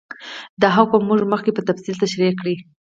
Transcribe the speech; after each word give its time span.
دا 0.61 0.69
حکم 0.77 1.01
موږ 1.09 1.21
مخکې 1.33 1.51
په 1.53 1.61
تفصیل 1.69 1.95
تشرېح 2.03 2.33
کړ. 2.39 2.47